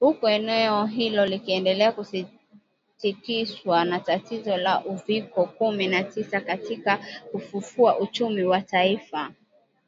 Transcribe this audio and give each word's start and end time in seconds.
huku 0.00 0.28
eneo 0.28 0.86
hilo 0.86 1.26
likiendelea 1.26 1.92
kutikiswa 2.96 3.84
na 3.84 4.00
tatizo 4.00 4.56
la 4.56 4.84
uviko 4.84 5.44
kumi 5.46 5.86
na 5.86 6.04
tisa 6.04 6.40
katika 6.40 6.98
kufufua 7.32 7.98
uchumi 7.98 8.44
wa 8.44 8.60
taifa 8.60 9.30